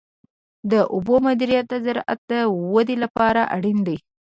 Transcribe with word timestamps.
د 0.71 0.73
اوبو 0.93 1.15
مدیریت 1.27 1.65
د 1.69 1.75
زراعت 1.85 2.19
د 2.31 2.33
ودې 2.73 2.95
لپاره 3.03 3.41
اړین 3.55 3.77
دی. 3.87 3.97